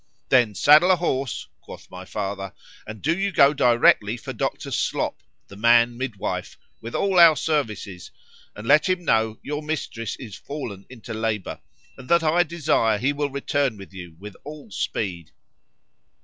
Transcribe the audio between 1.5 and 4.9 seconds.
quoth my father, and do you go directly for Dr.